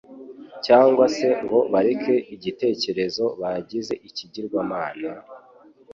[0.65, 5.09] cyangwa se ngo bareke igitekerezo bagize ikigirwamana,